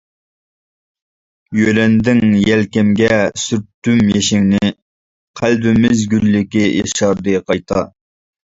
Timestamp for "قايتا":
7.47-7.89